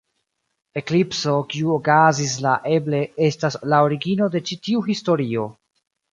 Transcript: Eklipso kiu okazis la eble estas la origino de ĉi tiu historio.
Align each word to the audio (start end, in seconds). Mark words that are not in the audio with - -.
Eklipso 0.79 1.33
kiu 1.51 1.73
okazis 1.75 2.33
la 2.47 2.55
eble 2.79 3.03
estas 3.27 3.59
la 3.75 3.83
origino 3.91 4.31
de 4.39 4.43
ĉi 4.51 4.59
tiu 4.69 4.83
historio. 4.91 5.47